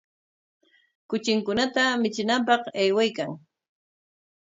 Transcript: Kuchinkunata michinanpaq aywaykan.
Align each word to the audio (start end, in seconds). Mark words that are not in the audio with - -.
Kuchinkunata 1.09 1.83
michinanpaq 2.01 2.63
aywaykan. 2.81 3.31